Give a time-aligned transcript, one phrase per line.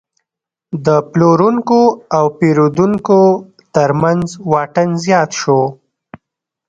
[0.85, 1.81] د پلورونکو
[2.17, 3.19] او پیرودونکو
[3.75, 5.61] ترمنځ واټن زیات شو.